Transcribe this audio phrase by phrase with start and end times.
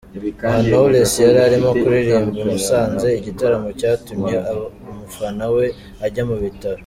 [0.47, 4.35] Aha Knowless yari arimo kuririmba i Musanze, igitaramo cyatumye
[4.91, 5.65] umufana we
[6.05, 6.79] ajya mu bitaro.